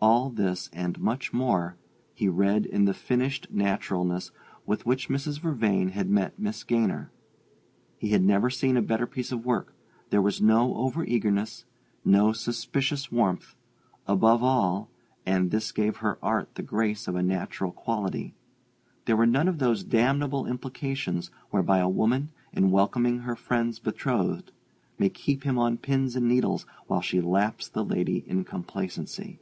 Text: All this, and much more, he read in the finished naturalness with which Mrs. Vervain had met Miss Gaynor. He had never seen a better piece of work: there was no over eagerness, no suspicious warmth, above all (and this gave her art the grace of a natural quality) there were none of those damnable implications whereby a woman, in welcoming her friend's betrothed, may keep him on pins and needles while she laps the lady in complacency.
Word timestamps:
All 0.00 0.30
this, 0.30 0.70
and 0.72 0.96
much 1.00 1.32
more, 1.32 1.74
he 2.14 2.28
read 2.28 2.66
in 2.66 2.84
the 2.84 2.94
finished 2.94 3.48
naturalness 3.50 4.30
with 4.64 4.86
which 4.86 5.08
Mrs. 5.08 5.40
Vervain 5.40 5.88
had 5.88 6.08
met 6.08 6.38
Miss 6.38 6.62
Gaynor. 6.62 7.10
He 7.98 8.10
had 8.10 8.22
never 8.22 8.48
seen 8.48 8.76
a 8.76 8.82
better 8.82 9.08
piece 9.08 9.32
of 9.32 9.44
work: 9.44 9.74
there 10.10 10.22
was 10.22 10.40
no 10.40 10.76
over 10.76 11.04
eagerness, 11.04 11.64
no 12.04 12.32
suspicious 12.32 13.10
warmth, 13.10 13.56
above 14.06 14.40
all 14.40 14.88
(and 15.26 15.50
this 15.50 15.72
gave 15.72 15.96
her 15.96 16.16
art 16.22 16.54
the 16.54 16.62
grace 16.62 17.08
of 17.08 17.16
a 17.16 17.22
natural 17.22 17.72
quality) 17.72 18.36
there 19.06 19.16
were 19.16 19.26
none 19.26 19.48
of 19.48 19.58
those 19.58 19.82
damnable 19.82 20.46
implications 20.46 21.32
whereby 21.50 21.78
a 21.78 21.88
woman, 21.88 22.30
in 22.52 22.70
welcoming 22.70 23.20
her 23.20 23.34
friend's 23.34 23.80
betrothed, 23.80 24.52
may 24.96 25.08
keep 25.08 25.42
him 25.42 25.58
on 25.58 25.76
pins 25.76 26.14
and 26.14 26.28
needles 26.28 26.66
while 26.86 27.00
she 27.00 27.20
laps 27.20 27.68
the 27.68 27.84
lady 27.84 28.18
in 28.28 28.44
complacency. 28.44 29.40